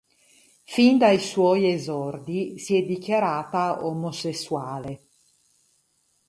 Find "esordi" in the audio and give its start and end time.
1.71-2.57